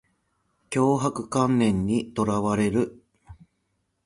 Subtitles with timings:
[0.71, 3.03] 強迫観念にとらわれる